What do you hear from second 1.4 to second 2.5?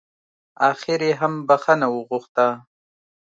بښنه وغوښته.